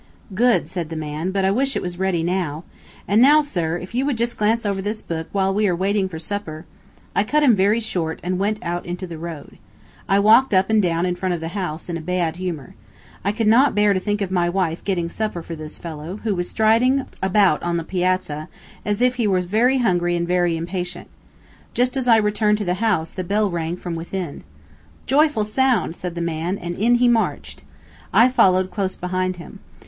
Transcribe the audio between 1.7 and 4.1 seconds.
it was ready now. And now, sir, if you